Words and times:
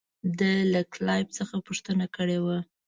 ده 0.39 0.51
له 0.73 0.81
کلایف 0.93 1.27
څخه 1.37 1.55
پوښتنه 1.67 2.05
کړې 2.15 2.39
وه. 2.45 2.57